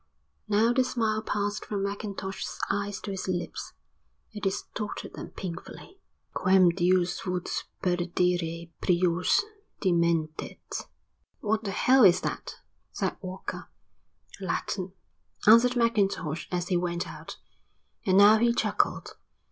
[0.47, 3.73] Now the smile passed from Mackintosh's eyes to his lips.
[4.33, 5.99] It distorted them painfully.
[6.33, 9.43] "Quem deus vult perdere prius
[9.79, 10.87] dementat."
[11.41, 12.55] "What the hell is that?"
[12.91, 13.69] said Walker.
[14.39, 14.93] "Latin,"
[15.45, 17.37] answered Mackintosh as he went out.
[18.03, 19.15] And now he chuckled.